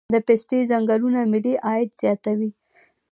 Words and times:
د 0.15 0.17
پستې 0.27 0.57
ځنګلونه 0.71 1.19
ملي 1.31 1.53
عاید 1.65 1.89
زیاتوي 2.01 2.51